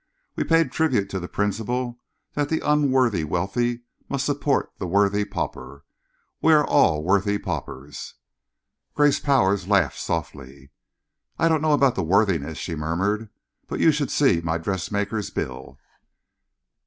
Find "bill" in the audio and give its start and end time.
15.29-15.77